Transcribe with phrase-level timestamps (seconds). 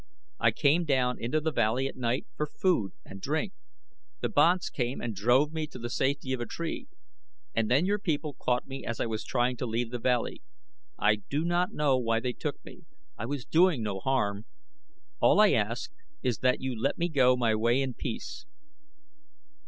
[0.39, 3.53] I came down into the valley at night for food and drink.
[4.21, 6.87] The banths came and drove me to the safety of a tree,
[7.53, 10.41] and then your people caught me as I was trying to leave the valley.
[10.97, 12.81] I do not know why they took me.
[13.15, 14.45] I was doing no harm.
[15.19, 15.91] All I ask
[16.23, 18.47] is that you let me go my way in peace."